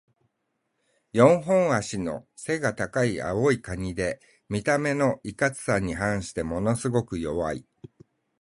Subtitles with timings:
[1.13, 7.67] 四本脚の背が高い青いカニで、見た目のいかつさに反してものすごく弱い。